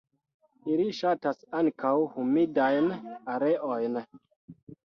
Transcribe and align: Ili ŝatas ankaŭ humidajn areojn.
Ili 0.75 0.87
ŝatas 0.99 1.43
ankaŭ 1.59 1.93
humidajn 2.15 2.91
areojn. 3.35 4.03